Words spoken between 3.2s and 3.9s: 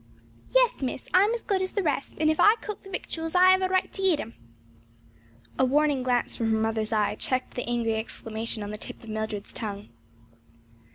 I 'ave a